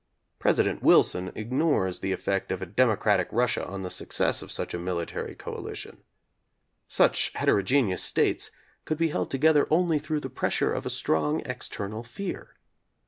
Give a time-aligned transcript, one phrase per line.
[0.39, 4.79] President Wilson ignores the effect of a democratic Russia on the success of such a
[4.79, 5.97] military coalition.
[6.87, 8.49] Such hetero geneous states
[8.83, 12.55] could be held together only through the pressure of a strong external fear.